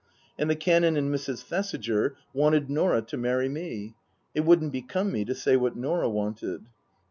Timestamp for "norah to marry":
2.71-3.47